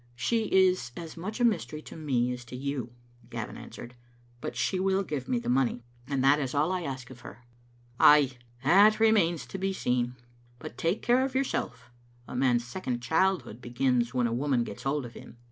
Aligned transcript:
"She 0.15 0.45
is 0.45 0.91
as 0.97 1.15
much 1.15 1.39
a 1.39 1.43
mystery 1.45 1.83
to 1.83 1.95
me 1.95 2.33
as 2.33 2.43
to 2.45 2.55
you," 2.55 2.91
Gavin 3.29 3.55
answered," 3.55 3.93
but 4.41 4.55
she 4.55 4.79
will 4.79 5.03
give 5.03 5.29
me 5.29 5.37
the 5.37 5.47
money, 5.47 5.83
and 6.07 6.23
that 6.23 6.39
is 6.39 6.55
all 6.55 6.71
I 6.71 6.81
ask 6.81 7.11
of 7.11 7.19
her."" 7.19 7.43
Ay, 7.99 8.31
that 8.63 8.99
remains 8.99 9.45
to 9.45 9.59
be 9.59 9.73
seen. 9.73 10.15
But 10.57 10.75
take 10.75 11.03
care 11.03 11.23
of 11.23 11.35
your 11.35 11.43
self; 11.43 11.91
a 12.27 12.35
man's 12.35 12.65
second 12.65 13.03
childhood 13.03 13.61
begins 13.61 14.11
when 14.11 14.25
a 14.25 14.33
woman 14.33 14.63
gets 14.63 14.81
hold 14.81 15.05
of 15.05 15.13
him." 15.13 15.37